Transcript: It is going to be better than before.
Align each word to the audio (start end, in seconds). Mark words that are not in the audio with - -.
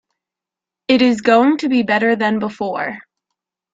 It 0.87 1.03
is 1.03 1.21
going 1.21 1.57
to 1.59 1.69
be 1.69 1.83
better 1.83 2.15
than 2.15 2.39
before. 2.39 3.03